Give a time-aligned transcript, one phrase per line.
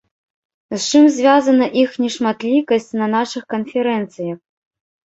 [0.75, 4.37] З чым звязана іх нешматлікасць на нашых канферэнцыях?